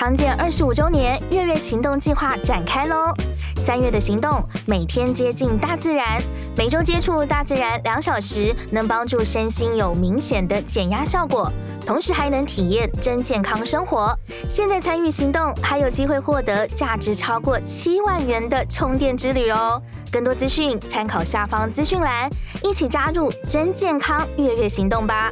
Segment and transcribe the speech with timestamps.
[0.00, 3.14] 康健二十五周年月月行动计划展开喽！
[3.56, 6.22] 三月的行动，每天接近大自然，
[6.56, 11.52] 每周接触大自然两小时，能帮助身心有明显的减压效果，
[11.84, 14.18] 同时还能体验真健康生活。
[14.48, 19.82] 现在参与行动，还有机会获得价值超过七万元的充电之旅哦！
[20.10, 22.30] 更多资讯参考下方资讯栏，
[22.62, 25.28] 一起加入真健康月月行动吧！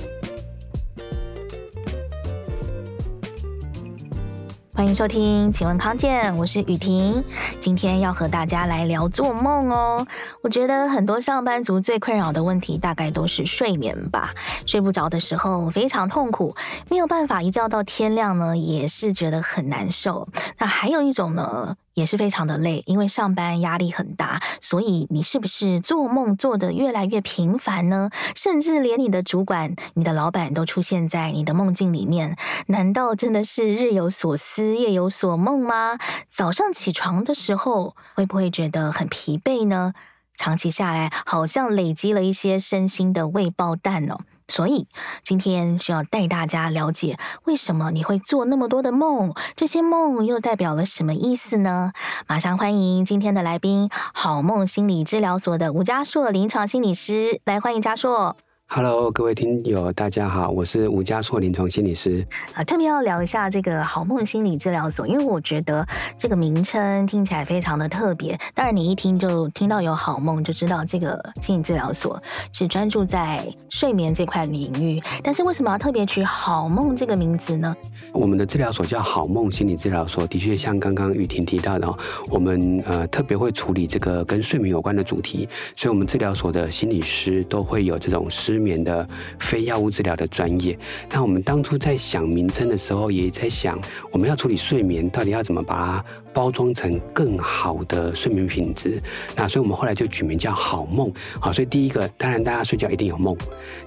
[4.78, 7.24] 欢迎收听，请问康健，我是雨婷，
[7.58, 10.06] 今天要和大家来聊做梦哦。
[10.40, 14.32] 我觉得很多上班族最困扰的问题，大概都是睡眠吧。
[14.66, 16.54] 睡不着的时候非常痛苦，
[16.88, 20.28] 没有办法一觉到天亮呢，也是觉得很难受。
[20.58, 28.08] 那还有一种呢，也是非常的累，因为上班压力很大，所以你是不是做梦做得越来越频繁呢？
[28.36, 32.36] 甚至连你的主管、你的老板都出现在你的梦境里面，
[32.68, 35.98] 难道真的是日有所思、夜有所梦吗？
[36.28, 39.92] 早上起床的时候会不会觉得很疲惫呢？
[40.36, 44.20] 长期下来，好像累积了一些身心的未爆弹哦。
[44.48, 44.88] 所以
[45.22, 51.92] 今天就要带大家了解，为什么你会做那么多的梦，这些梦又代表了什么意思呢？
[52.26, 58.36] 马上欢迎今天的来宾，好梦心理治疗所的吴家硕临床心理师，来欢迎家硕。
[58.70, 62.24] Hello，各位听友，大家好，我是吴家硕临床心理师。
[62.52, 65.84] 啊，特别要聊一下这个好梦心理治疗所，因为我觉得
[66.18, 68.38] 这个名称听起来非常的特别。
[68.54, 75.02] 当然，你一听就听到有好梦，就知道这个心理治疗所是专注在睡眠这块领域。
[75.24, 77.74] 但是，为什么要特别取好梦这个名字呢？
[78.12, 81.90] 我们的治疗所叫好梦心理治疗所，的确像刚刚雨婷提到的，
[82.28, 90.76] 我们呃特别会处理这个跟睡眠有关的主题，所以我们治疗所的心理师都会有这种失眠的非药物治疗的专业。
[91.12, 99.00] 那我们当初在想名称的时候，也在想我们要处理睡眠，到底要怎么把它包装成更好的睡眠品质。
[99.36, 101.12] 那所以我们后来就取名叫好梦。
[101.40, 103.36] 好，所以第一个，当然大家睡觉一定有梦，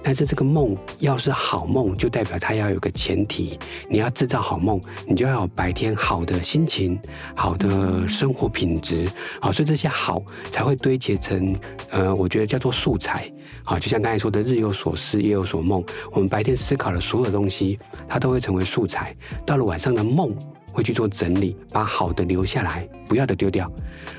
[0.02, 3.58] 但是这个梦要是好梦，就代表它要有个前提，
[3.90, 6.98] 你要制造好梦，你就要有白天好的心情、
[7.34, 9.06] 好的生活品质。
[9.38, 11.54] 好，所以这些好才会堆叠成
[11.90, 13.30] 呃，我觉得叫做素材。
[13.64, 15.84] 好，就像刚才说的，日有所思，夜有所梦。
[16.10, 17.78] 我们白天思考的所有东西，
[18.08, 19.14] 它都会成为素材。
[19.46, 20.34] 到了晚上的梦，
[20.72, 23.70] 会去做整理，把好的留下来，不要的丢掉。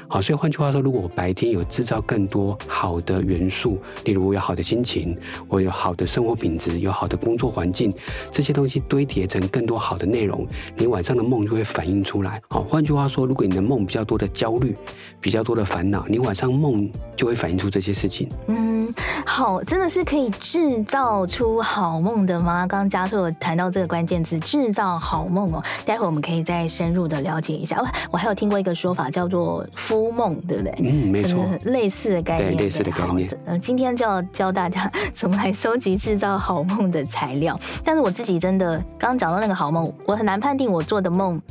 [0.08, 5.18] 好，所以换句话说，如果我白天有制造更多好的元素，例如我有好的心情，
[5.48, 7.92] 我有好的生活品质，有好的工作环境，
[8.32, 12.42] 这些东西堆叠成更多好的内容，你晚上的梦就会反映出来。
[12.50, 14.76] 好，换句话说，如果你的梦比较多的焦虑，
[15.20, 18.30] 比较多的烦恼，你晚上梦就会反映出这些事情。
[18.48, 18.94] 嗯，
[19.26, 22.68] 好，真的是可以制造出好梦的吗？
[22.68, 25.64] 刚刚家硕有谈到这个关键词，制造好梦哦。
[25.86, 27.82] 待会我们可以再深入的了解一下。
[27.82, 30.14] 我我还有听过一个说法，叫做夫。
[30.14, 30.72] 梦对不对？
[30.78, 33.28] 嗯，没错，类似的概念，类似的概念。
[33.46, 37.60] 嗯，今天就要教大家怎么来收集制造好梦的材料。
[37.84, 41.42] 但是我自己真的刚刚讲到那个好梦，我很难判定我做的梦。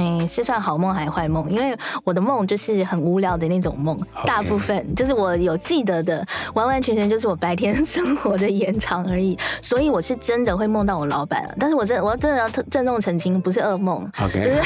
[0.00, 1.50] 嗯，是算好梦还是坏梦？
[1.50, 9.36] 因为我的梦就是很无聊的那种梦.大部分就是我有记得的，完完全全就是我白天 生活的延长而已。
[9.60, 14.62] 所以我是真的会梦到我老板，但是我真我真的要郑重澄清，不是噩梦.就是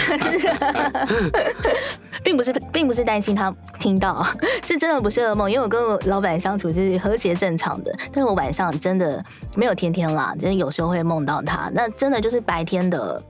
[2.22, 4.22] 并不是并不是担心他听到，
[4.62, 9.24] 是真的不是噩梦，因为我跟我老板相处就是和谐正常的，但是我晚上真的
[9.56, 13.22] 没有天天啦，就是有时候会梦到他，那真的就是白天的。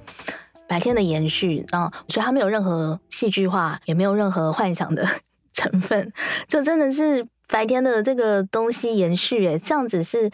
[0.72, 5.06] 白天的延续，啊所以它没有任何戏剧化，也没有任何幻想的
[5.52, 6.10] 成分，
[6.48, 10.30] 就真的是白天的这个东西延续，哎，这样子是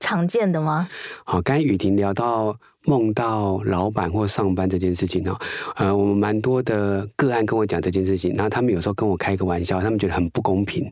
[0.00, 0.88] 常见的吗？
[1.26, 2.56] 好，刚雨婷聊到。
[2.84, 5.36] 梦到老板或上班这件事情呢，
[5.76, 10.90] 呃，我们蛮多的个案跟我讲这件事情，然后他们有时候跟我开个玩笑，他们觉得很不公平，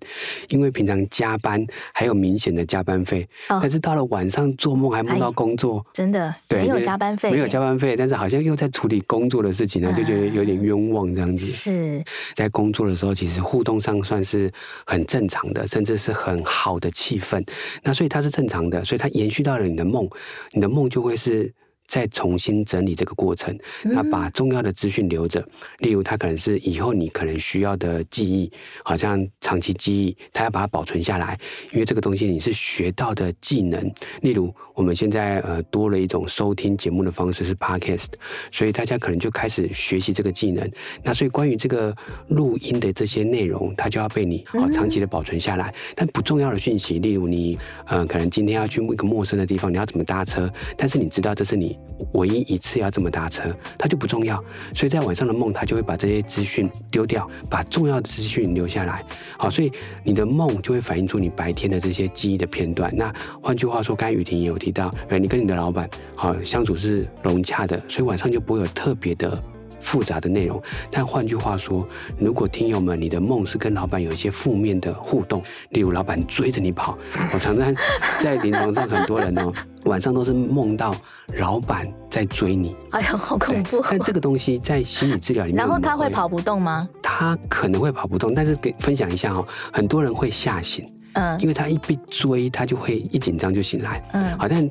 [0.49, 11.45] 因为平常加班还有明显的加班费，哦、但是到了晚上做梦还梦到工作，哎、真的对，没有加班费，没有加班费，但是好像又在处理工作的事情呢，就觉得有点冤枉这样子。
[11.45, 12.05] 是
[12.35, 14.51] 在工作的时候，其实互动上算是
[14.87, 17.45] 很正常的，甚至是很好的气氛，
[17.83, 20.09] 那所以它是正常的，所以它延续到了你的梦，
[20.53, 21.53] 你的梦就会是。
[21.91, 25.45] 再重新整理这个过程，那把重要的资讯留着，
[25.79, 28.49] 例如它可能是以后你可能需要的记忆，
[28.85, 31.37] 好像长期记忆，它要把它保存下来，
[31.73, 33.93] 因为这个东西你是学到的技能。
[34.23, 38.07] 例如我们现在呃多了一种收听节目的方式是 Podcast，
[38.51, 40.67] 所以大家可能就开始学习这个技能。
[41.03, 41.95] 那所以关于这个
[42.29, 45.75] 录音的这些内容，它就要被你啊长期的保存下来。
[45.95, 51.79] 但不重要的讯息，例如你呃可能今天要去一个陌生的地方，你要怎么搭车，但是你知道这是你。
[52.15, 54.43] 唯一一次要这么搭车，它就不重要。
[54.75, 59.05] 所以在晚上的梦，它就会把这些资讯丢掉，把重要的资讯留下来。
[59.37, 59.71] 好，所以
[60.03, 62.91] 你的梦就会反映出你白天的这些记忆的片段。
[62.97, 69.43] 那换句话说，刚才雨婷也有提到，哎，你跟你的老板好相处是融洽的，所以晚上就不会有特别的。
[69.83, 71.89] 复杂的内容，但换句话说，
[72.19, 76.99] 如果听友们你的梦是跟老板有一些负面的互动，例如老板追着你跑，
[77.33, 77.75] 我常常
[78.19, 79.51] 在临床上很多人哦，
[79.87, 80.95] 晚上都是梦到
[81.39, 83.83] 老板在追你，哎呦，好恐怖！
[83.91, 86.87] 但这个东西在心理治疗里面，然后他会跑不动吗？
[87.03, 89.43] 他可能会跑不动，但是给分享一下哦，
[89.73, 94.69] 很多人会吓醒，嗯，因为他一被追，他就会一紧张就醒来，嗯，好，但。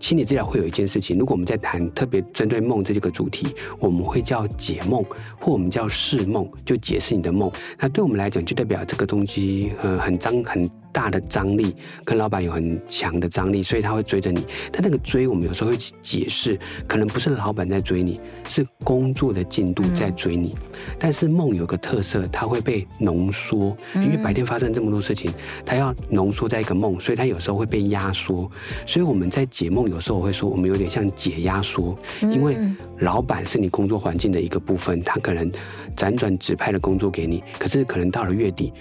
[0.00, 5.04] 心理治疗会有一件事情，如果我们在谈特别针对梦这个主题，我们会叫解梦，
[5.38, 7.52] 或我们叫释梦，就解释你的梦。
[7.78, 10.70] 那对我们来讲，就代表这个东西，呃，很脏很。
[10.92, 14.44] 大的张力跟老板有很强的张力，所以他会追着你。
[14.72, 20.54] 但那个追，我们有时候会解释，可能不是老板在追你，是工作的进度在追你。
[20.54, 25.32] 嗯、但是梦有个特色，它会被浓缩，因为白天发生这么多事情，
[25.64, 28.50] 它要浓缩在一个梦，所以它有时候会被压缩。
[28.86, 32.56] 所以我们在解梦，有时候我会说，我们有点像解压缩，因为
[32.98, 35.50] 老板是你工作环境的一个部分，他可能
[35.96, 38.72] 辗转指派的工作给你，可是可能到了月底。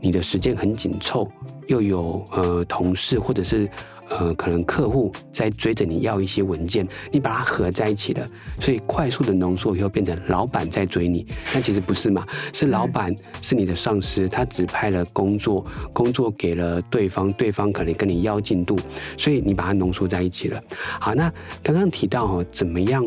[0.00, 1.28] 你的时间很紧凑，
[1.66, 3.68] 又有呃同事或者是
[4.08, 8.26] 呃可能客户在追着你要一些文件，你把它合在一起了，
[8.60, 18.78] 所以快速的浓缩以后变成老板在追你，但其实不是嘛，是老板是你的上司，他指派了工作，工作给了对方，对方可能跟你要进度，
[19.16, 20.62] 所以你把它浓缩在一起了。
[21.00, 23.04] 好，那刚刚提到哦，怎么样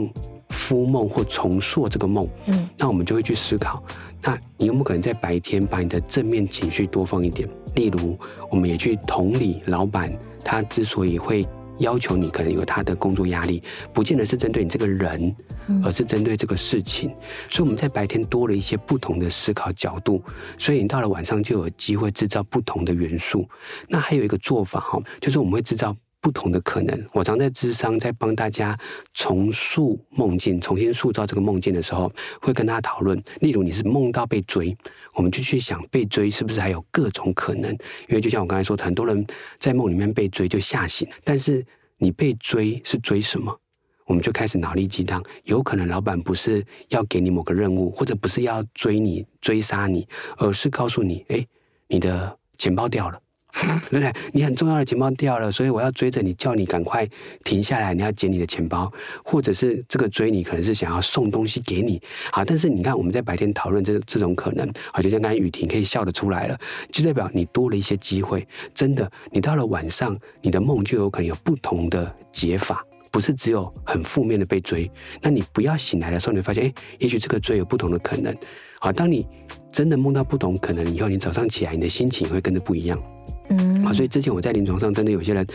[0.50, 2.28] 孵梦或重塑这个梦？
[2.46, 3.82] 嗯，那我们就会去思考。
[4.24, 7.50] 那你有没有可能在白天把你的正面情绪多放一点？
[7.76, 8.18] 例如，
[8.50, 10.14] 我们也去同理老板，
[10.44, 11.48] 他之所以会
[11.78, 13.64] 要求你，可能有他的工作压力，
[13.94, 15.36] 不见得是针对你这个人，
[15.84, 17.10] 而是针对这个事情。
[17.50, 20.22] 所以我们在白天多了一些不同的思考角度，
[20.58, 23.48] 所以你到了晚上就有机会制造不同的元素。
[23.88, 25.96] 那还有一个做法哈，就是我们会制造。
[26.22, 28.78] 不同的可能，我常在智商，在帮大家
[29.14, 33.22] 重塑梦境，重新塑造这个梦境的时候，会跟大家讨论。
[33.40, 34.78] 例如，你是梦到被追，
[35.16, 37.72] 我们就去想被追是不是还有各种可能？
[38.08, 39.26] 因为就像我刚才说，很多人
[39.58, 41.66] 在梦里面被追就吓醒，但是
[41.98, 43.58] 你被追是追什么？
[44.06, 50.08] 我们就开始脑力激荡，有可能老板不是要给你某个任务，或者不是要追你追杀你，
[50.38, 51.48] 而是告诉你，哎，
[51.88, 53.20] 你的钱包掉了。
[53.90, 54.14] 对不对？
[54.32, 57.08] 你很重要的钱包掉了，所以我要追着你，叫你赶快
[57.44, 58.92] 停下来，你要捡你的钱包，
[59.24, 62.02] 或者是这个追你可能是想要送东西给你。
[62.32, 66.58] 好，但是你看我们在白天讨论这这种可能，好，就像刚才雨婷可以笑得出来了，
[66.92, 68.48] 就代表你多了一些机会。
[68.74, 74.90] 真的，你到了晚上，你的梦就有可能有不同的解法，不是只有很负面的被追。
[75.22, 78.34] 那你不要醒来的时候，你发现，哎，也许这个追有不同的可能。
[78.80, 79.28] 好，当你
[79.72, 83.02] 真的梦到不同可能以后，你早上起来，你的心情会跟着不一样。
[83.50, 85.46] 嗯，好，所以之前我在临床上真的有些人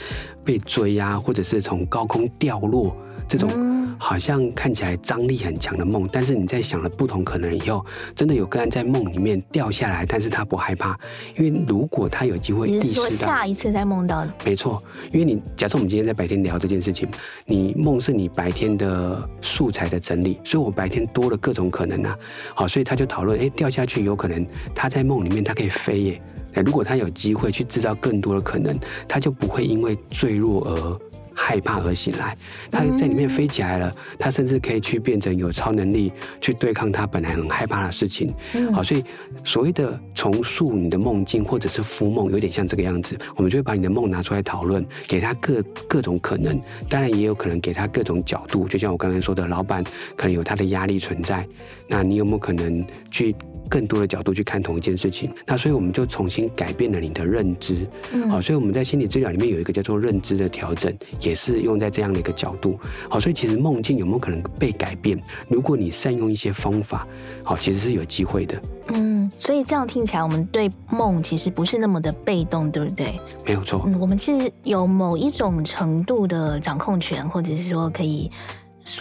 [0.44, 2.94] 被追呀、啊，或者是从高空掉落
[3.28, 3.50] 这种，
[3.98, 7.84] 好像看起来张力很强的梦，但是你在想了不同可能以后，
[8.14, 10.96] 真的有个人在梦里面掉下来，但是他不害怕，
[11.36, 14.26] 因为如果他有机会意识到，你是说下一次再梦到？
[14.44, 17.08] 没错，因为你假设我们今天在白天聊这件事情，
[17.46, 22.16] 你梦是你白天的素材的整理，所以我白天多了各种可能啊，
[22.54, 26.22] 好，所以他就讨论，哎，掉下去有可能他在梦里面他可以飞耶。
[26.62, 31.00] 如果他有机会去制造更多的可能，他就不会因为坠落而
[31.34, 32.34] 害怕而醒来。
[32.70, 36.10] 他在里面飞起来了，他甚至可以去变成有超能力
[36.40, 38.32] 去对抗他本来很害怕的事情。
[38.72, 39.04] 好，所以
[39.44, 43.18] 所谓的重塑你的梦境或者是孵梦，有点像这个样子。
[43.36, 46.58] 我们就会把你的梦拿出来讨论，给他各各种可能，
[46.88, 48.66] 当然也有可能给他各种角度。
[48.66, 49.84] 就像我刚才说的，老板
[50.16, 51.46] 可能有他的压力存在，
[51.86, 53.34] 那你有没有可能去？
[53.68, 65.20] 更多的角度去看同一件事情，那所以我们就重新改变了你的认知，嗯，好，所以我们在心理治疗里面有一个叫做认知的调整，也是用在这样的一个角度，好，所以其实梦境有没有可能被改变？
[65.48, 67.06] 如果你善用一些方法，
[67.42, 68.60] 好，其实是有机会的。
[68.88, 73.20] 嗯，所以这样听起来，我们对梦其实不是那么的被动，对不对？
[73.44, 78.30] 没有错，嗯，我们其实有某一种程度的掌控权，或者是说可以。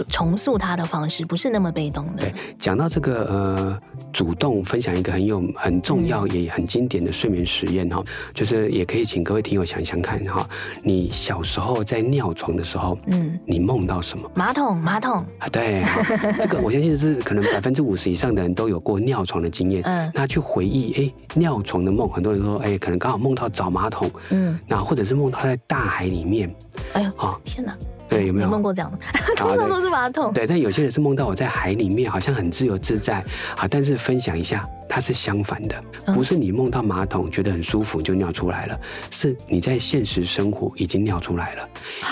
[0.10, 2.24] 重塑它的方式不是那么被动的。
[2.24, 3.80] 对，讲到这个呃，
[4.12, 10.48] 主动分享一个很有很重要也很经典的睡眠实验哈，就是也可以请各位听友想想看哈，
[10.82, 14.30] 你小时候在尿床的时候，嗯，你梦到什么？
[14.34, 15.84] 马桶，马桶啊，对，
[16.40, 19.84] 这个我相信是可能百分之五十以上的人都有过尿床的经验。
[19.84, 26.54] 嗯，那去回忆，哎，尿床的梦，很多人说，哎，可能刚好梦到找马桶，嗯，那或者是梦到在大海里面，
[26.94, 27.76] 哎呀，啊，天哪！
[28.08, 28.98] 对，有没有梦过这样的？
[29.36, 30.32] 通常都是马桶。
[30.32, 33.24] 对，但有些人是梦到我在海里面，好像很自由自在。
[33.56, 35.84] 好，但是分享一下，它是相反的，
[36.14, 38.80] 不是你梦到马桶觉得很舒服就尿出来了，
[39.12, 41.70] 是你在现实生活已经尿出来了。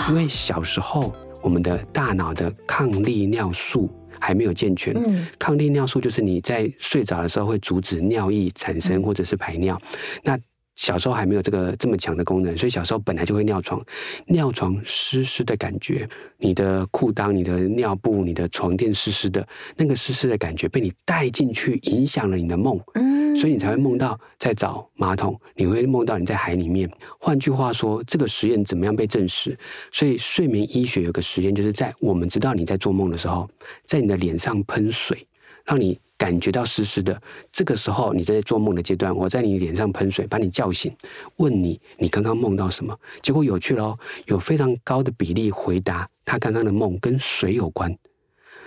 [0.09, 4.95] 因为小时候我们的大脑的抗利尿素还没有健全，
[5.37, 9.79] 抗利尿素就是你在睡着的时候会阻止尿液产生或者是排尿，
[10.23, 10.37] 那。
[10.75, 13.83] 小时候还没有这个这么强的功能，所以小时候本来就会尿床，
[14.27, 26.89] 尿床湿湿的感觉，你的裤裆、你的尿布、你的床垫湿湿的，那个湿湿的感觉被你带进去，影响了你的梦，嗯，所以你才会梦到在找马桶，你会梦到你在海里面。
[27.19, 29.57] 换句话说，这个实验怎么样被证实？
[29.91, 33.49] 所以睡眠医学有个实验，就是在我们知道你在做梦的时候，
[33.85, 35.27] 在你的脸上喷水，
[35.65, 35.99] 让你。
[36.23, 40.89] 感觉到湿湿的，这个时候你在做梦的阶段，我在你脸上喷水，把你叫醒，
[41.35, 42.97] 问你你刚刚梦到什么？
[43.21, 47.93] 结果有趣了哦，有非常高的比例回答他刚刚的梦跟水有关。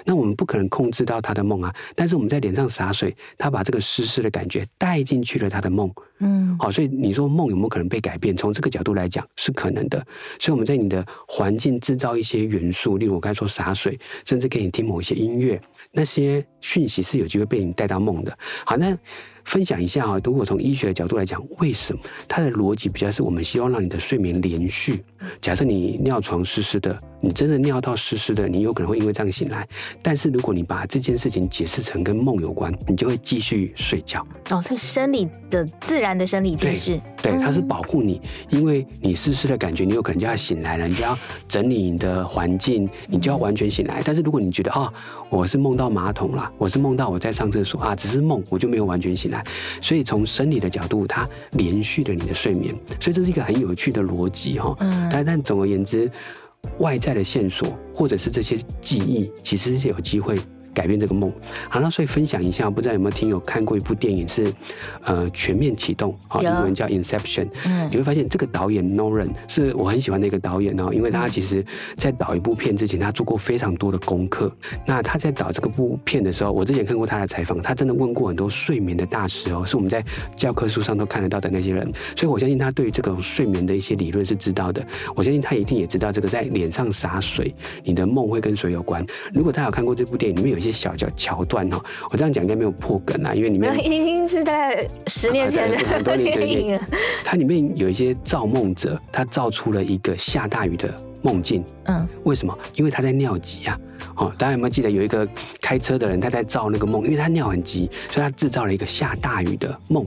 [0.04, 5.90] 那我们不可能控制到他的梦啊，但是我们在脸上洒水，他把这个湿湿的感觉带进去了他的梦。
[6.18, 8.37] 嗯，好，所以你说梦有没有可能被改变？
[8.37, 9.99] 从这个角度来讲是可能的。
[10.38, 15.61] 所以我们在你的环境制造一些元素，例如我刚才说洒水，甚至给你听某一些音乐，
[15.92, 18.37] 那些讯息是有机会被你带到梦的。
[18.64, 18.96] 好，那。
[19.46, 25.04] 分享一下啊，如果从医学的角度来讲，为什么它的逻辑比较是我们希望让你的睡眠连续？
[25.40, 29.64] 假设你尿床湿湿的，你真的尿到湿湿的，你有可能会因为这样醒来。
[30.02, 34.26] 但是如果你把这件事情解释成跟梦有关，你就会继续睡觉。
[34.50, 38.20] 哦，所以生理的自然的生理机制，对，对，它是保护你，
[38.50, 41.16] 因为你湿湿的感觉，你有可能就要醒来了，你就要
[41.48, 44.02] 整理你的环境，你就要完全醒来。
[44.04, 49.42] 但是如果你觉得啊、哦，我是梦到马桶了，我是梦到我在上厕所啊，只是梦，我就没有完全醒来。
[49.80, 54.76] 所以从生理的角度，它连续了你的睡眠，所以这是一个很有趣的逻辑哈。
[54.80, 55.08] 嗯。
[55.10, 56.10] 但但总而言之，
[56.78, 60.36] 外在的线索或者是这些记忆，其实是有机会。
[60.76, 61.33] 改变这个梦，
[61.71, 64.52] 好，那所以分享一下，不知道有没有听友看过一部电影是，
[65.04, 67.49] 呃，全面启动，好，英文叫 Inception。
[67.64, 71.64] 嗯，你会发现这个导演 Nolan 是我很喜欢的一个导演哦，因为他其实
[71.97, 74.54] 在导一部片之前，他做过非常多的功课。
[74.85, 80.04] 那他在导这个部片的时候，我之前看过他的采访，他真的问过很多睡眠的大师哦，是我们在
[80.37, 81.90] 教科书上都看得到的那些人。
[82.14, 84.87] 所以我相信他对于这个睡眠的一些理论是知道的。
[85.14, 89.02] 我相信他一定也知道这个在脸上洒水，你的梦会跟水有关。
[89.33, 90.65] 如果他有看过这部电影，里面有一些。
[90.66, 91.80] 些小小桥段哦，
[92.11, 96.80] 我这样讲应该没有破梗啊，因为里面 已经是在十年前的很多年前，
[97.25, 100.92] 它里面有一些造梦者，他造出了一个下大雨的
[101.23, 101.64] 梦境。
[101.85, 102.56] 嗯，为什么？
[102.75, 103.78] 因为他在尿急啊。
[104.16, 105.26] 哦，大家有没有记得有一个
[105.61, 110.06] 开车的人，他在造那个梦，因为他尿很急，所以他制造了一个下大雨的梦。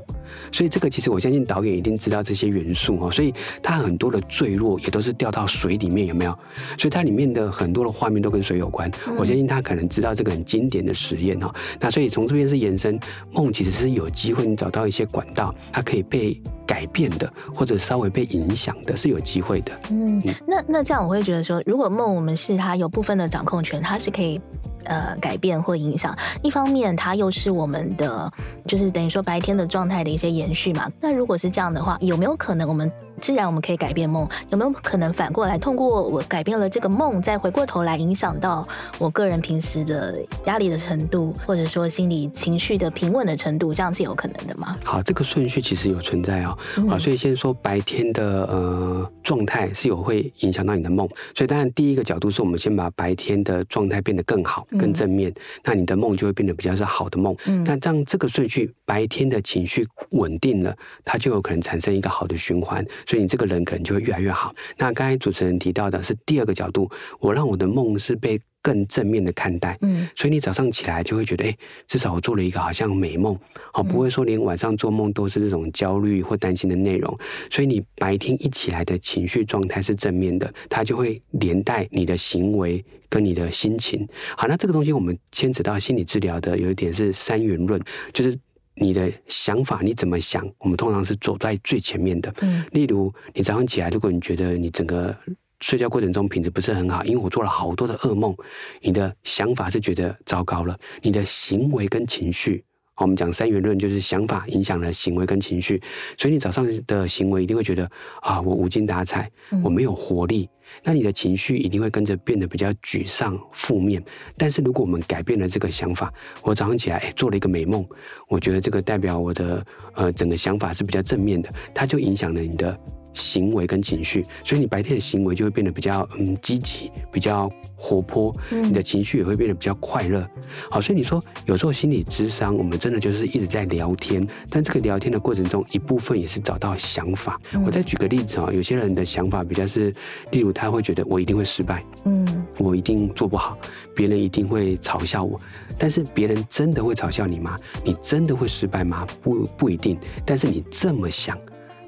[0.52, 6.32] 所以这个其实我相信导演一定知道这些元素哦，所以他很多的坠落也都是掉到水里面，有没有？
[6.78, 8.90] 所以它里面的很多的画面都跟水有关。
[9.18, 11.54] 我相信他可能知道这个很经典的实验哦。
[11.80, 13.00] 那所以从这边是延伸，
[13.32, 19.72] 梦其实是有机会你找到一些管道，它可以被改变的，或者稍微被影响的，是有机会的。
[19.92, 24.40] 嗯，那那这样我会觉得说，如果梦我们是他有部分的掌控权，它是可以
[24.86, 26.18] 呃改变或影响。
[26.42, 28.32] 一方面，它又是我们的，
[28.68, 30.90] 就是等于说白天的状态的一些延续嘛。
[31.00, 32.92] 那如果是这样的话，有没有可能我们？
[33.20, 44.78] 既然我们可以改变梦，有没有可能反过来，通过我改变了这个梦，再回过头来影响到我个人平时的压力的程度，或者说心理情绪的平稳的程度，这样是有可能的吗？
[44.84, 46.58] 好，这个顺序其实有存在哦。
[46.88, 55.36] 好，所以先说白天的呃状态是有会影响到你的梦，所以当然第一个角度是我们先把白天的状态变得更好、更正面，嗯、
[55.66, 57.36] 那你的梦就会变得比较是好的梦。
[57.46, 62.86] 嗯，那这样这个顺序，白天的情绪稳定了，它就有可能产生一个好的循环。
[63.10, 64.54] 所以你这个人可能就会越来越好。
[64.78, 66.88] 那刚才主持人提到的是第二个角度，
[67.20, 69.76] 我让我的梦是被更正面的看待。
[69.82, 73.36] 嗯，所以你早上起来就会觉得，哎，至少我做了一个好像美梦，
[73.74, 77.18] 好，不会说连晚上做梦都是这种焦虑或担心的内容。
[77.50, 84.08] 所以你白天一起来的情绪状态是正面的，它就会连带你的行为跟你的心情。
[84.38, 87.82] 好，那这个东西我们牵扯到心理治疗的有一点是三元论，
[88.14, 88.38] 就是。
[88.80, 90.50] 你的想法，你怎么想？
[90.58, 92.34] 我们通常是走在最前面的。
[92.42, 95.16] 嗯，例如你早上起来，如果你觉得你整个
[95.60, 98.36] 睡觉过程中品质不是很好，因为我做了好多的噩梦，
[98.82, 100.78] 你的想法是觉得糟糕了。
[101.02, 102.64] 你的行为跟情绪，
[102.96, 105.82] 我们讲三元论，就是想法影响了行为跟情绪，
[106.18, 107.90] 所以你早上的行为一定会觉得
[108.22, 109.30] 啊，我无精打采，
[109.64, 110.50] 我没有活力。
[110.84, 114.04] 那你的情绪一定会跟着变得比较沮丧、负面。
[114.38, 117.86] 但是如果我们改变了这个想法，我早上起来，哎，做了一个美梦，
[118.28, 122.80] 我觉得这个代表我的呃整个想法是比较正面的，它就影响了你的
[123.14, 130.28] 行为跟情绪，所以你白天的行为就会变得比较嗯积极，比较活泼，你的情绪也会变得比较快乐。
[130.70, 137.40] 好，所以你说有时候心理智商，我们真的就是一直在聊天，但这个聊天的过程中，一部分也是找到想法。
[137.66, 139.94] 我再举个例子啊，有些人的想法比较是，
[140.32, 143.58] 例如他会觉得我一定会失败，嗯，我一定做不好，
[143.96, 145.40] 别人一定会嘲笑我，
[145.78, 147.58] 但是别人真的会嘲笑你吗？
[147.84, 149.08] 你真的会失败吗？
[149.22, 149.98] 不，不一定。
[150.26, 151.38] 但是你这么想。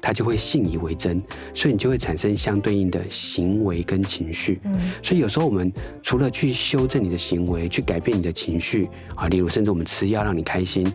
[0.02, 1.22] 他就会信以为真，
[1.54, 4.60] 所以你就会产生相对应的行为跟情绪。
[4.64, 10.92] 嗯，所以有时候我们除了去修正你的行为，去改变你的情绪啊，例如甚至我们吃药让你开心，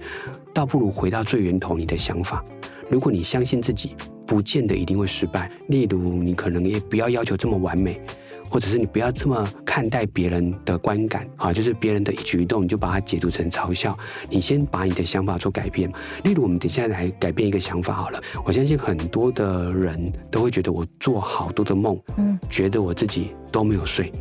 [0.54, 2.44] 倒不如回到最源头你的想法。
[2.90, 3.96] 如果你相信自己，
[4.26, 5.50] 不见得一定会失败。
[5.70, 8.02] 例如你可能也不要要求这么完美。
[8.50, 13.98] 或者是你不要这么看待别人的观感啊，就是别人的一举一动，你就把它解读成嘲笑。
[14.30, 15.92] 你先把你的想法做改变。
[16.24, 18.22] 例如，我们等下来改变一个想法好了。
[18.46, 24.12] 我相信很多的人都会觉得我做好多的梦，嗯，觉得我自己都没有睡。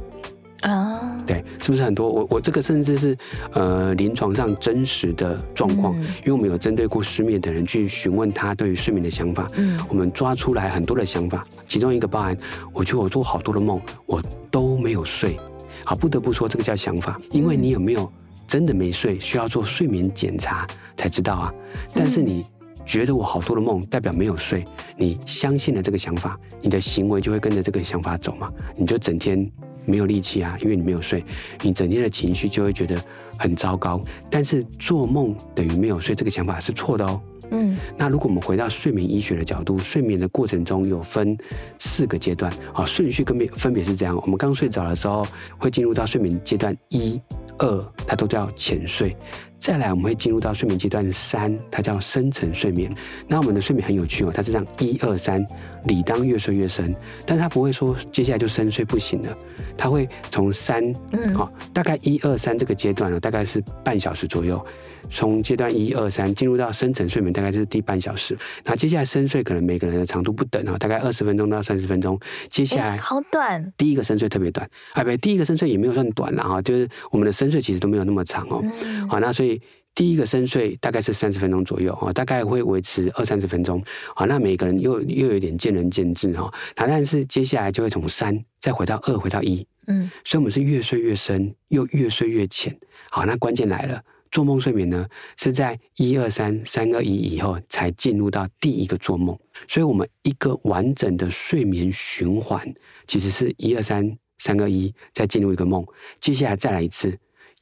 [0.62, 1.26] 啊，oh.
[1.26, 2.08] 对，是不是很多？
[2.08, 3.16] 我我这个甚至是
[3.52, 12.36] 呃临床上真实的状况，嗯、因为我们有针对过失眠的人去询问他对于睡眠的想法，嗯，我们抓出来很多的想法，其中一个包含，
[12.72, 15.38] 我觉得我做好多的梦，我都没有睡。
[15.84, 18.10] 好，不得不说这个叫想法，因为你有没有
[18.46, 21.54] 真的没睡，需要做睡眠检查才知道啊。
[21.94, 22.46] 但是你
[22.86, 24.64] 觉得我好多的梦代表没有睡，
[24.96, 29.48] 你相信了这个想法，你的行为就会跟着这个想法走嘛，你就整天。
[29.86, 31.24] 没有力气啊，因为你没有睡，
[31.62, 33.00] 你整天的情绪就会觉得
[33.38, 34.02] 很糟糕。
[34.28, 37.20] 但是做梦等于没有睡，这个想法是错的哦。
[37.52, 41.38] 嗯，那如果我们回到睡眠医学的角度，睡眠的过程中有分
[41.78, 45.24] 四个阶段啊，顺序分别分别是这样：我们刚睡着的时候
[45.56, 47.20] 会进入到睡眠阶段一、
[47.58, 49.16] 二，它都叫浅睡。
[49.58, 52.92] 再来，我们会进入到睡眠阶段三，它叫深层睡眠。
[53.28, 55.46] 那我们的睡眠很有趣哦，它是这样一二三，
[55.86, 59.36] 理当越睡越深，但是他不会说接下来就深睡不行了，
[59.76, 64.64] 他会从三，嗯，好，大概一二三这个阶段呢，大概是半小时左右。
[65.08, 68.36] 从阶段一二三进入到深层睡眠，大概是第半小时。
[68.64, 72.18] 那接下来深睡可能每个人的长度不等啊，大概二十分钟到三十分钟。
[72.50, 78.60] 接下来好短，第一个深睡特别短，哎，不，第一个深睡也没有算短了哈，就是我们的深睡其实都没有那么长哦。
[79.08, 79.62] 好，那所以
[79.96, 83.82] 第一个深睡大概是三十分钟左右啊，大概会维持二三十分钟。
[84.14, 86.52] 好，那每个人又又有点见仁见智哈。
[86.76, 89.66] 那但是接下来就会从三再回到二，回到一。
[89.86, 92.78] 嗯，所以我们是越睡越深，又越睡越浅。
[93.10, 94.02] 好，那关键来了。
[94.30, 102.60] 做梦睡眠呢，是在一二三三二一以后才进入到第一个做梦，所以我们一个完整的睡眠循环
[103.06, 105.82] 其实是一二三三二一再进入一个梦，
[106.20, 107.16] 接下来再来一次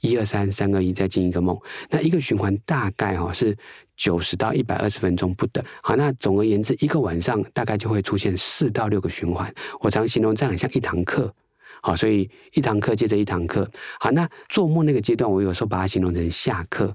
[0.05, 3.57] 一二三三二一再进一个梦，那一个循环大概哈是
[3.97, 5.65] 九十到一百二十分钟不等。
[5.83, 9.53] 好，那总而言之，一个晚上大概就会出现四到六个循环。
[9.81, 11.33] 我常形容这样很像一堂课。
[11.81, 13.71] 好，所以一堂课接着一堂课。
[13.99, 16.95] 好，那做梦那个阶段，我有时候把它形容成下课。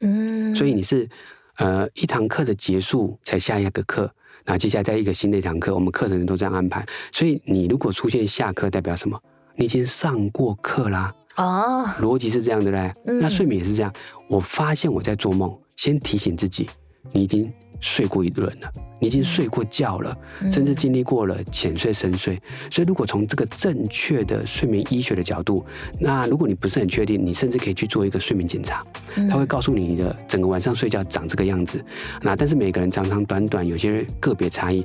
[0.00, 1.08] 嗯，所以你是
[1.56, 4.02] 呃一堂课的结束才下一个课，
[4.44, 6.86] 然后接下来再一个新的一堂课，我们课程都这样安排。
[7.12, 9.20] 所以你如果出现下课，代表什么？
[9.56, 11.14] 你已经上过课啦。
[11.38, 12.94] 哦，逻辑是这样的嘞。
[13.06, 13.92] 嗯，那睡眠也是这样。
[14.28, 16.68] 我发现我在做梦，先提醒自己，
[17.12, 17.50] 你已经。
[17.80, 18.68] 睡过一轮了，
[19.00, 22.34] 你已经睡过觉了，嗯、甚至经历过了浅睡、深睡。
[22.72, 25.64] 所以，如果从这个正确的睡眠医学的角度，
[26.00, 28.84] 那如果你不是很确定，你甚至可以去做一个睡眠检查，
[29.30, 31.80] 他会告诉你你的整个晚上睡觉长这个样子。
[32.20, 34.84] 那但是每个人长长短短，有些个别差异，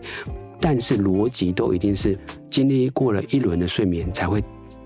[0.62, 2.16] 但是逻辑都一定是
[2.48, 4.44] 经历过了一轮的睡眠才会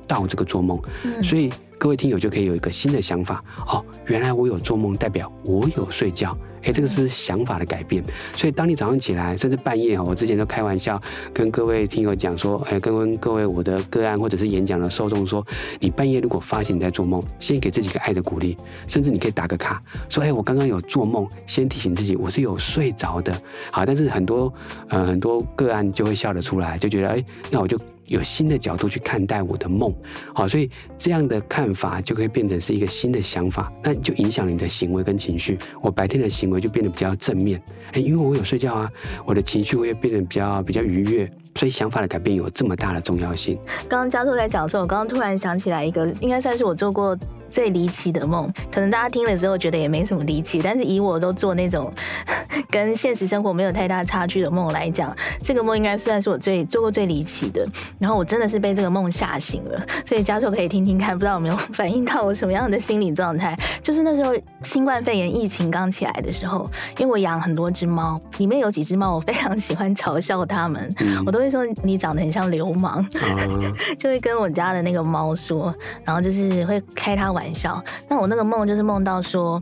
[0.07, 0.79] 到这个做梦。
[1.21, 6.35] 所以各位听友就可以有一个新的想法哦，原来我有做梦，代表我有睡觉。
[6.63, 8.03] 哎，这个是不是想法的改变？
[8.33, 10.99] 所以当你早上起来，甚至半夜，我之前都开玩笑
[11.31, 15.45] 跟各位听友讲说，哎，跟各位我的个案或者是演讲的受众说，
[15.79, 23.39] 你半夜如果发现你在做梦，先给自己个爱的鼓励，甚至你可以打个卡，说，哎，我刚刚有做梦，先提醒自己我是有睡着的。
[23.71, 24.51] 好，但是很多
[24.89, 27.79] 呃很多个案就会笑得出来，就觉得，哎，那我就。
[28.07, 29.93] 有新的角度去看待我的梦，
[30.33, 35.57] 好，所以这样的看法就可以变成是一个新的想法，那就影响你的行为跟情绪。
[35.81, 37.61] 我白天的行为就变得比较正面，
[37.93, 38.91] 哎，因为我有睡觉啊，
[39.25, 43.57] 我的情绪会变得比较比较愉悦，所以想法的改变有这么大的重要性。
[43.87, 47.17] 刚刚家拓在讲的时候，我刚刚突然想起来一个，应该算是我做过
[47.49, 51.91] 最离奇的梦，可能大家听了之后觉得也没什么离奇，但是以我都做那种
[52.69, 57.67] 跟现实生活没有太大差距的梦来讲，这个梦应该算是我最做过最离奇的。
[57.99, 63.57] 然后我真的是被这个梦吓醒了，所以家硕可以听听看，不知道有没有反映到我什么样的心理状态？
[63.81, 64.33] 就是那时候
[64.63, 69.15] 新冠肺炎疫情刚起来的时候，因为我养很多只猫，里面有几只猫？
[69.15, 77.81] 我非常喜欢嘲笑它们，嗯、我都会说你长得很像流氓，嗯、 就会跟我家的那个猫说，然后就是会开它玩笑。
[78.09, 79.61] 那我那个梦就是梦到说。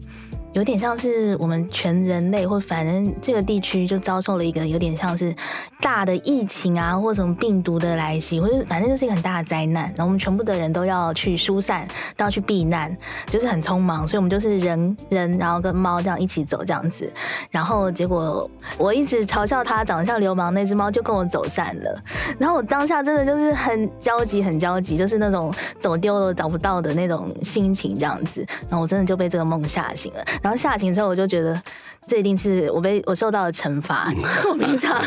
[0.55, 5.35] 有点像是我们全人类，或反正这个地区就遭受了一个有点像是
[5.81, 9.83] 大的疫情啊，或什么病毒的来袭，或者反正就是一个很大的灾难。
[9.87, 12.95] 然后我们全部的人都要去疏散，都要去避难，
[13.27, 14.07] 就是很匆忙。
[14.07, 17.11] 所以我们就是人人，然后跟猫这样一起走这样子。
[17.51, 22.01] 然后结果我一直嘲笑它长得像流氓，那只猫就跟我走散了。
[22.39, 28.45] 然后我当下真的就是很焦急，很焦急，就是那种走丢了找不到的那种心情这样子。
[28.69, 30.23] 然后我真的就被这个梦吓醒了。
[30.45, 31.59] 然后吓醒之后，我就觉得
[32.05, 34.13] 这一定是我被我受到了惩罚。
[34.47, 35.03] 我平常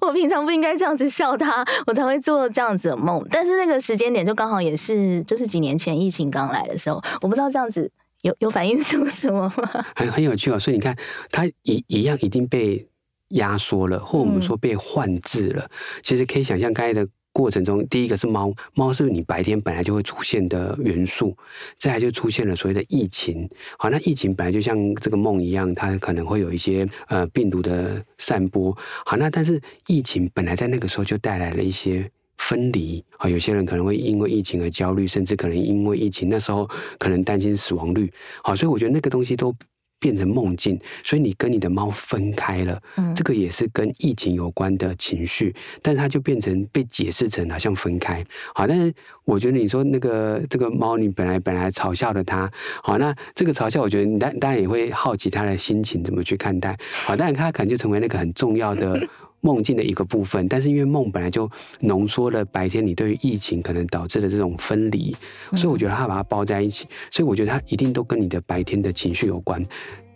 [0.00, 3.22] 我平常不应该这样子笑他，我才会做这样子的梦。
[3.30, 7.90] 但是那个时间点就刚好也是，就是几年前疫情刚来的时候，我不知道这样子
[8.22, 9.84] 有有反映出什么吗？
[9.94, 10.58] 很很有趣哦。
[10.58, 10.96] 所以你看，
[11.30, 12.88] 他一一样已经被
[13.32, 15.64] 压缩了，或我们说被换置了。
[15.64, 15.70] 嗯、
[16.02, 17.06] 其实可以想象刚才的。
[17.38, 21.36] 过程中，第一个是猫，猫是你白天本来就会出现的元素，
[21.76, 23.48] 再来就出现了所谓的疫情。
[23.78, 28.76] 好，那疫情本来就像这个梦一样，它可能会有一些呃病毒的散播。
[29.06, 33.04] 好，那但是疫情本来在那个时候就带来了一些分离。
[33.16, 38.12] 好，有些人可能会因为疫情而焦虑，甚至可能因为疫情那时候可能担心死亡率。
[38.42, 39.54] 好，所以我觉得那个东西都。
[39.98, 48.24] 变成梦境，所以你跟你的猫分开了，嗯，这个也是跟疫情有关的情绪，但是它就变成被解释成好像分开。
[48.54, 48.92] 好，但是
[49.24, 52.50] 我觉得你说那个这个猫，你本来本来嘲笑了它，
[52.82, 56.76] 好，那这个嘲笑，我觉得你当当然也会好奇它的心情怎么去看待。
[57.06, 59.06] 好，但是它可能就成为那个很重要的。
[59.40, 65.14] 梦境的一个部分，但是因为梦本来就浓缩了白天你对于疫情可能导致的这种分离，
[65.54, 69.64] 所以我觉得它把它包在一起，所以我觉得它一定都跟你的白天的情绪有关。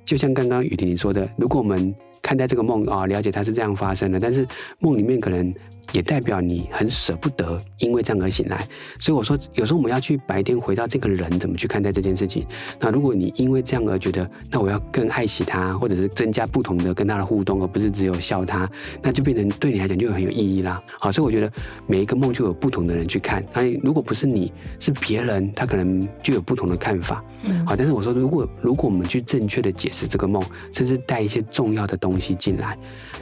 [0.04, 4.46] 就像刚刚雨婷你说的，如果我们看待这个梦啊，了解它是这样发生的，但是
[4.78, 5.54] 梦里面可能。
[5.90, 8.66] 也代表你很舍不得，因为这样而醒来。
[8.98, 12.46] 所以我说，有时候我们要去白天回到这个人怎么去看待这件事情。
[12.78, 18.70] 那如果你因为这样而觉得，那我要更爱惜他，或者是增加不同的跟他的互动，而不是只有笑他，
[19.02, 20.80] 那就变成对你来讲就很有意义啦。
[20.98, 21.52] 好，所以我觉得
[21.86, 23.44] 每一个梦就有不同的人去看。
[23.52, 27.22] 那如果不是你，是别人，他可能就有不同的看法。
[27.42, 30.42] 嗯，好，但是我说，如果如果我们去正确的解释这个梦，
[30.72, 32.78] 甚至带一些重要的东西进来，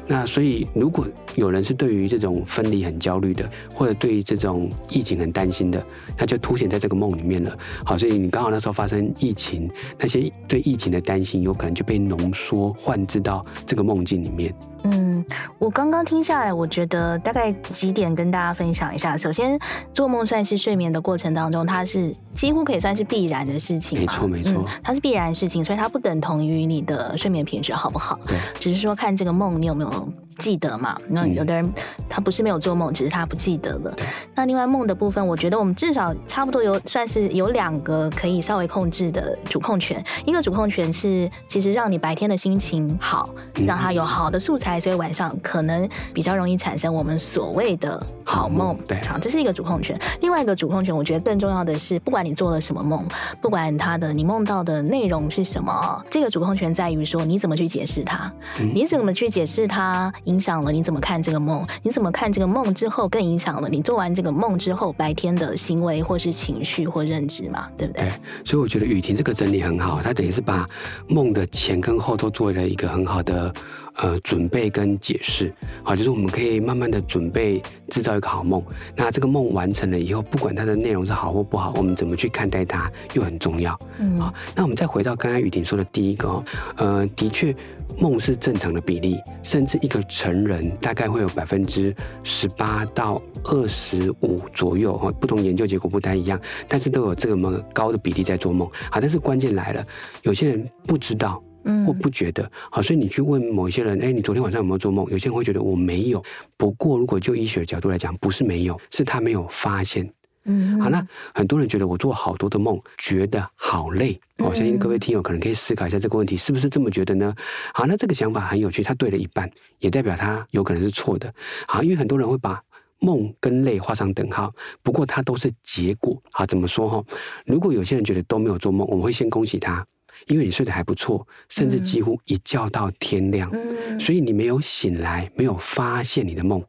[0.07, 2.45] 那所以如果有人是对于这种。
[2.51, 5.83] 分离很焦虑的，或者对于这种疫情很担心的，
[6.19, 7.57] 那就凸显在这个梦里面了。
[7.85, 14.53] 好，所以你刚好那时候发生疫情，那些对疫情的担心，有可能就被浓缩、换置到这个梦境里面。
[14.83, 15.23] 嗯，
[15.59, 19.15] 我刚刚听下来，我觉得大概几点跟大家分享一下。
[19.15, 19.59] 首先，
[19.93, 23.99] 做梦算是睡眠的过程当中，它是几乎可以算是必然的事情。
[24.01, 28.19] 没错，没错，嗯，它是必然的事情，所以它不等同于你的睡眠品质好不好？
[28.27, 30.09] 对，只是说看这个梦你有没有
[30.41, 30.99] 记得嘛。
[31.09, 31.73] 那有的人
[32.09, 33.95] 他不是没有做梦，只是他不记得了。
[34.35, 40.03] 那另外梦的部分，我觉得我们至少差不多有算是有两个可以稍微控制的主控权。
[40.27, 43.29] 一个主控权是其实让你白天的心情好，
[43.67, 44.81] 让他有好的素材。
[44.81, 49.99] 所以晚上可能比较容易产生我们所谓的好梦，对，好，这是一个主控权。
[50.23, 53.05] 另外一个主控权，我觉得更重要的是，不管你做了什么梦，
[53.43, 58.33] 不管他的你梦到的内容是什么，这个主控权在于说你怎么去解释它，
[58.73, 68.05] 你怎么去解释它，影响了你怎么看这个梦，你怎么看这个梦之后，更影响了你做完这个梦之后白天的行为或是情绪或认知嘛，对不对？
[68.05, 68.13] 对，
[68.45, 70.65] 所以我觉得雨婷这个整理很好，她等于是把
[71.09, 73.53] 梦的前跟后都做了一个很好的。
[73.97, 78.63] 呃，准备跟解释，好，就是我们可以慢慢的准备制造一个好梦。
[78.97, 83.79] 那这个梦完成了以后，不管它的内容是好或不好，我们怎么去看待它又很重要。
[83.99, 86.45] 嗯，好，那我们再回到刚才雨婷说的第一个哦，
[86.77, 87.55] 呃，的确，
[87.99, 98.69] 梦是正常的比例，甚至一个成人大概会有百分之十八到二十五左右哈，不同研究结果不太一样，但是都有这么高的比例在做梦。
[98.91, 99.85] 好，但是关键来了，
[100.23, 101.43] 有些人不知道。
[101.65, 105.09] 嗯，或不觉得好，所以你去问某一些人，哎、欸，你昨天晚上有没有做梦？
[105.11, 106.23] 有些人会觉得我没有。
[106.57, 110.11] 不过，如果就医学的角度来讲，不是没有，是他没有发现。
[110.45, 114.19] 嗯，好，那很多人觉得我做好多的梦，觉得好累。
[114.39, 117.35] 我相信各位听友可能可以思考一下这个问题，是不是这么觉得呢？
[117.75, 121.33] 好，那这个想法很有趣，他对了一半，也代表他有可能是错的。
[121.69, 122.59] 好，因为很多人会把
[123.01, 124.51] 梦跟累画上等号，
[124.83, 126.21] 不过它都是结果。
[126.33, 127.05] 好，怎么说哈？
[127.45, 129.87] 如果有些人觉得都没有做梦，我们会先恭喜他，
[130.27, 136.63] 因为你睡得还不错，甚至几乎一觉到天亮，嗯、所以你没有醒来，没有发现你的梦。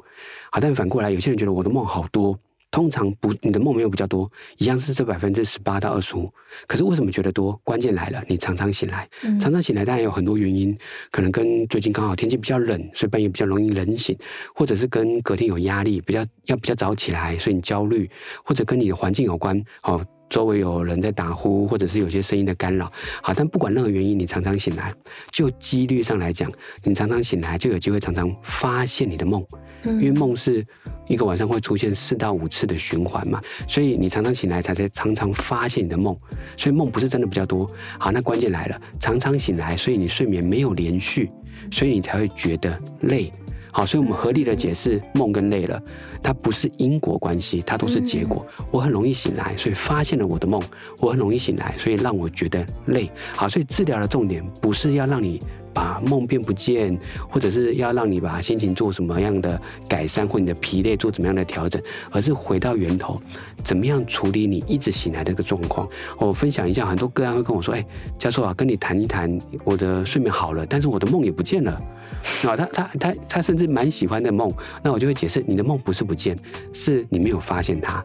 [0.51, 2.37] 好，但反过来，有些人觉得我的梦好多。
[2.69, 6.31] 通常不，你的梦没有比较多，一样是这百分之十八到二十五。
[6.65, 7.51] 可是为什么觉得多？
[7.65, 10.73] 关键来了，你常常醒来，嗯、常常醒来，当然有很多原因，
[11.11, 14.17] 可能跟最近刚好天气比较冷，所以半夜比较容易冷醒，
[14.55, 18.09] 或者是跟隔天有压力，比较要比较早起来，所以你焦虑，
[18.45, 20.01] 或者跟你的环境有关，哦。
[20.31, 22.89] 周围有人在打呼，或者是有些声音的干扰。
[23.21, 24.93] 好，但不管任何原因，你常常醒来，
[25.29, 26.49] 就几率上来讲，
[26.83, 29.45] 你常常醒来就有机会常常发现你的梦。
[29.83, 30.65] 因为梦是
[31.07, 36.15] 一个晚上会出现四到五次的循环嘛，所以你常常醒来才才常常发现你的梦。
[36.55, 37.69] 所以梦不是真的比较多。
[37.99, 41.29] 好，那关键来了，常常醒来，所以你睡眠没有连续，
[41.71, 43.33] 所以你才会觉得累。
[43.71, 45.81] 好，所以我们合理的解释梦跟累了，
[46.21, 48.45] 它不是因果关系，它都是结果。
[48.69, 50.61] 我很容易醒来，所以发现了我的梦；
[50.99, 53.09] 我很容易醒来，所以让我觉得累。
[53.35, 55.41] 好，所以治疗的重点不是要让你。
[55.73, 59.57] 把梦变不见，或者是要让你把心情做什么样的
[59.87, 61.81] 改善，或你的疲累做怎么样的调整，
[62.11, 63.17] 而是回到源头，
[63.63, 65.87] 怎么样处理你一直醒来的这个状况。
[66.17, 67.85] 我分享一下，很多个案会跟我说：“哎，
[68.19, 71.81] 教授啊，跟你谈一谈，我的睡眠好了，但是我的梦也不见了。”
[72.47, 74.51] 啊，他他他他甚至蛮喜欢的梦，
[74.83, 76.37] 那我就会解释，你的梦不是不见，
[76.73, 78.03] 是你没有发现它。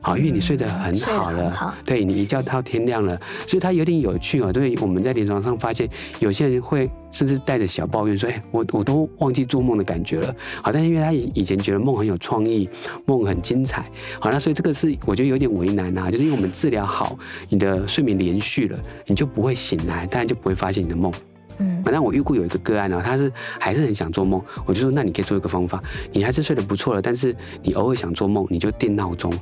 [0.00, 4.52] 好，因为你睡得很好了，好对，你一觉到天亮了，所以它有点有趣哦。
[4.52, 12.68] 对，我们在临床上发现，有些人会甚至带着小抱怨说：“哎，我我都忘记做梦的感觉了。”好，但是因为他以以前觉得梦很有创意，
[13.06, 21.10] 梦很精彩，好，那所以这个是我觉得有点为难啊，就是因为我们治疗好你的睡眠连续了，你就不会醒来，当然就不会发现你的梦。
[21.58, 29.32] 嗯，反正我预估有一个个案呢，他是还是很想做梦，我就说，那你可以做一个方法，你还是睡得不错了，但是你偶尔想做梦，你就定闹钟，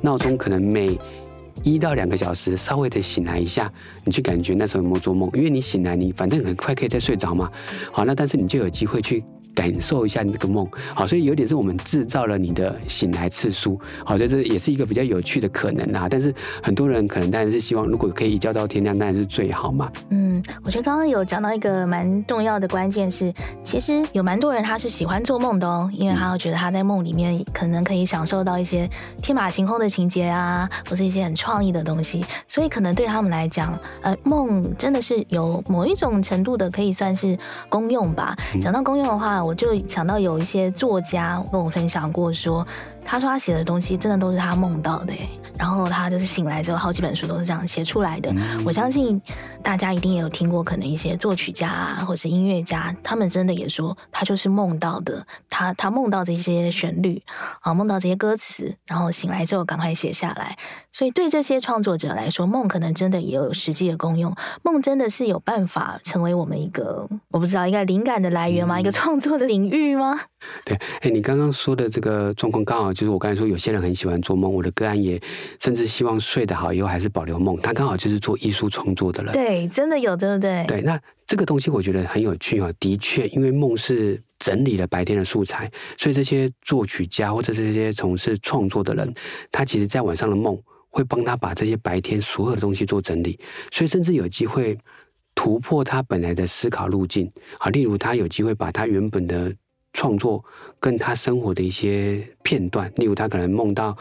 [0.00, 0.98] 闹钟可能每
[1.62, 3.72] 一到两个小时稍微的醒来一下，
[4.04, 7.50] 你去感觉那时候有没有做梦，因为你醒来你反正很快可以再睡着嘛，
[7.90, 9.24] 好，那但是你就有机会去。
[9.54, 16.06] 感受一下你这个梦，好，所以有点是我们制造了你的醒来次数，好，所以这也是一个比较有趣的可能啊。
[16.08, 19.90] 但是很多人可能当然是希望，如果可以一觉到天亮，当然是最好嘛。
[20.08, 28.88] 嗯，我觉得刚刚有讲到一个蛮重要的关键是，其实有蛮多人他是喜欢做梦的哦，因为他会觉得他在梦里面可能可以享受到一些
[29.20, 37.38] 天马行空的情节啊，或是一些很创意的东西，所以可能对他们来讲，呃，梦真的是有某一种程度的可以算是
[37.68, 38.34] 功用吧。
[38.58, 39.41] 讲到功用的话。
[39.42, 42.66] 我就想到有一些作家跟我分享过说。
[43.04, 45.12] 他说他写的东西真的都是他梦到的，
[45.58, 48.32] 然后他就是醒来之后，好几本书都是这样写出来的。
[48.64, 49.20] 我相信
[49.60, 57.20] 大家一定也有听过，可能一些作曲家啊，或是音乐家，他们真的也说他就是梦到的，他他梦到这些旋律
[57.62, 60.56] 啊，梦到这些歌词，然后醒来之后赶快写下来。
[60.92, 68.78] 所以对这些创作者来说，梦可能真的也有实际的功用，梦真的是有办法成为我们一个我不知道一个灵感的来源吗？
[68.78, 70.20] 一个创作的领域吗？
[70.66, 72.92] 对，哎，你刚刚说的这个状况刚好。
[72.92, 75.18] 就是我刚才说，有些人很喜欢做梦，我的个案也
[75.58, 77.58] 甚至希望睡得好以后还是保留梦。
[77.62, 80.64] 他刚好就是做艺术创作的人，对，真的有，对不对？
[80.68, 82.70] 对，那这个东西我觉得很有趣哦。
[82.78, 89.14] 的确，因为梦是整理了白天的素材，所以这些作曲家或者这些从事创作的人，
[89.50, 90.60] 他其实在晚上的梦
[90.92, 93.36] 会帮他把这些白天所有的东西做整理，
[93.72, 94.78] 所以甚至有机会
[95.34, 97.28] 突破他本来的思考路径
[97.58, 97.68] 啊。
[97.70, 99.52] 例如，他有机会把他原本的。
[99.94, 100.42] 创作
[100.80, 103.94] 跟他生活的一些片段，例如他可能梦到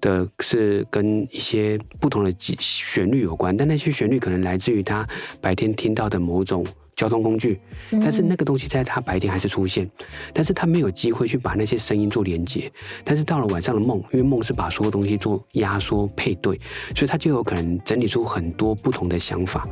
[0.00, 5.06] 的是跟一些不同的旋律有关，但那些旋律可能来自于他
[5.38, 6.66] 白天听到的某种。
[6.96, 9.88] 交通工具，但是那个东西在他白天还是出现，
[10.32, 12.72] 但是他没有机会去把那些声音做连接。
[13.04, 16.58] 但是到了晚上的梦，因为梦是把所有东西做压缩配对，
[16.94, 19.68] 所以他就有可能整理出很多不同的想法。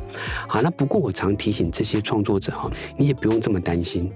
[0.47, 4.11] 好，那不过我常提醒这些创作者哈，你也不用这么担心，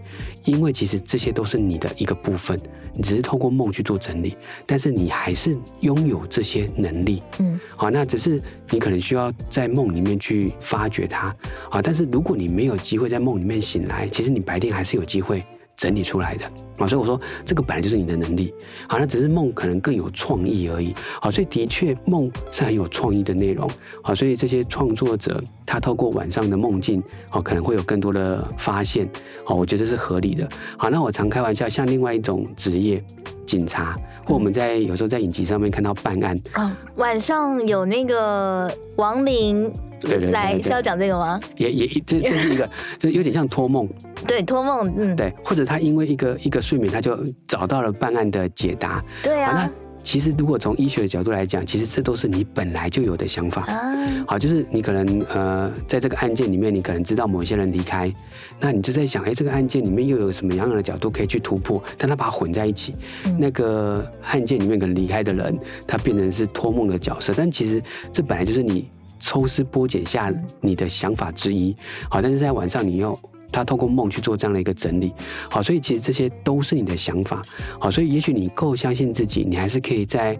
[0.46, 2.62] 因为其实这些都是你的一个部分，
[2.94, 7.24] 你只是透过梦去做整理，但是你还是拥有这些能力。
[7.40, 11.36] 嗯，好，那只是你可能需要在梦里面去发掘它。
[11.72, 15.44] 好，但是如果你没有机会，在梦里面醒来，其实你白天还是有机会
[15.76, 16.46] 整理出来的。
[16.78, 18.54] 啊，所以我说这个本来就是你的能力，
[18.88, 23.70] 好，那只是梦可能更有创意而已，好，所以的确梦是很有创意的内容，
[24.02, 29.10] 好，所以这些创作者他透过晚上的梦境，好，可能会有更多的发现，
[29.44, 33.04] 好，我觉得是合理的，好，那我常开玩笑，像另外一种职业，
[33.50, 39.72] 警察，或我们在有时候在影集上面看到办案，啊，晚上有那个亡灵。
[40.00, 41.38] 对对，对，来是要讲这个吗？
[41.58, 43.90] 也也这这是一个，就有点像托梦。
[44.26, 49.04] 对，托梦，嗯，对，或者他因为一个一个睡眠，他就找到了办案的解答。
[49.22, 49.54] 对啊。
[49.56, 49.70] 那
[50.02, 53.64] 其实如果从医学的角度来讲，其实这都是你本来就有的想法。
[53.64, 54.26] 啊。
[54.28, 58.14] 好，就是你可能呃，在这个案件里面，你可能知道某些人离开，
[58.60, 61.84] 那你就在想，哎，这个案件里面又有什么样的角度可以去突破？
[61.98, 65.58] 但他把它混在一起，嗯、那个案件里面可能离开的人，
[65.88, 67.82] 他变成是托梦的角色，但其实
[68.12, 68.90] 这本来就是你。
[69.22, 71.76] 抽丝剥茧下你的想法之一，
[72.10, 73.20] 好，但是在晚上你要
[73.52, 75.14] 他透过梦去做这样的一个整理，
[75.50, 77.42] 好，所以其实这些都是你的想法，
[77.80, 80.40] 好，所以也许你够相信自己，你还是可以在。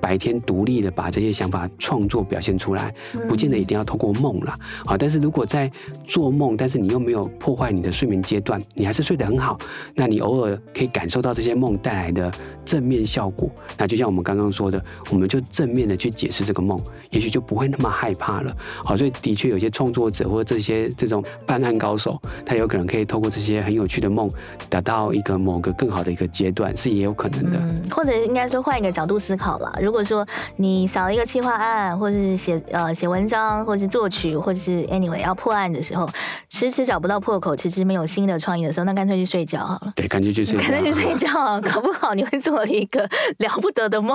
[0.00, 2.94] 白天独立的把这些想法创作表现出来，
[3.28, 4.58] 不见得一定要透过梦啦。
[4.84, 5.70] 好，但是如果在
[6.06, 9.58] 做梦，但是你又没有破坏你的睡眠阶段，你还是睡得很好，
[9.94, 12.32] 那你偶尔可以感受到这些梦带来的
[12.64, 13.50] 正面效果。
[13.76, 16.80] 那就像我们刚刚说的，我们就正面的去解释这个梦，
[17.10, 18.56] 也许就不会那么害怕了。
[18.84, 24.30] 好，所以的确有些创作者或者这些这种办案高手，他有可能可以透过这些很有趣的梦，
[24.68, 27.58] 达到一个某个更好的一个阶段，是也有可能的。
[27.58, 29.78] 嗯，或者应该说换一个角度思考了。
[29.88, 36.06] 如果说你少了一个企划案，或者是写呃写文章，或者是作曲，或者是 anyway 要破案的时候，
[36.50, 39.92] 迟迟找不到破口，迟迟没有新的创意的时候，那干脆去睡觉好了。
[39.96, 40.60] 对，干脆去睡觉。
[40.68, 44.14] 干脆去睡觉，搞不好你会做了一个了不得的梦。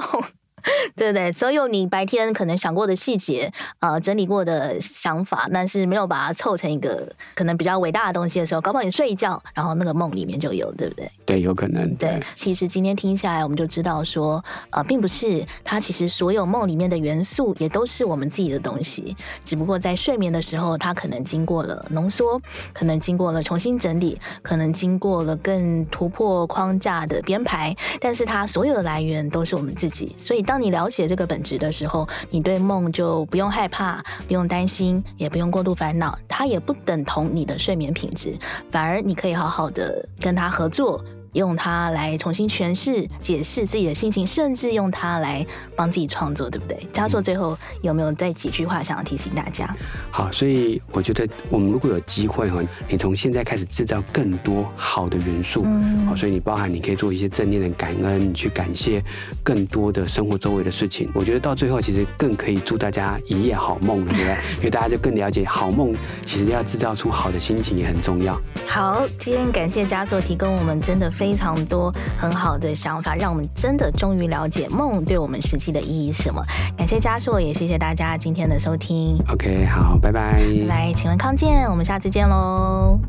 [0.96, 1.32] 对不对？
[1.32, 11.12] 所有你白天可能想过的细节，呃，整理过的想法，但是没有把它凑成一个可能比较伟大的东西的时候，搞不好你睡一觉，然后那个梦里面就有，对不对？
[11.26, 11.94] 对，有可能。
[11.96, 22.42] 对，其实今天听下来，我们就知道说，呃，并不是它其实所有梦里面的元素也都是我们自己的东西，只不过在睡眠的时候，它可能经过了浓缩，
[22.74, 38.38] 可能经过了重新整理，可能经过了更突破框架的编排，但是它所有的来源都是我们自己，所以当当你了解这个本质的时候，你对梦就不用害怕，不用担心，也不用过度烦恼，它也不等同你的睡眠品质，
[38.70, 41.04] 反而你可以好好的跟他合作。
[41.34, 46.88] 用它来重新诠释、解释自己的心情，甚至用它来帮自己创作，对不对？
[46.92, 49.76] 佳硕最后有没有再几句话想要提醒大家？
[50.12, 59.04] 好，所以我觉得我们如果有机会哈，你从现在开始制造更多好的元素，嗯，好，所以你包含你可以做一些正念的感恩，你去感谢
[59.44, 61.10] 更多的生活周围的事情。
[61.14, 64.36] 我觉得到最后其实更可以祝大家一夜好梦，对不对？
[64.60, 65.94] 因为大家就更了解好梦，
[66.26, 68.40] 其实要制造出好的心情也很重要。
[68.68, 76.44] 好，今天感谢佳硕提供我们真的非常多很好的想法，让我们真的终于了解梦对我们实际的意义是什么。
[76.78, 79.16] 感谢嘉硕，也谢谢大家今天的收听。
[79.30, 80.44] OK，好，拜拜。
[80.68, 83.00] 来，请问康健，我们下次见喽。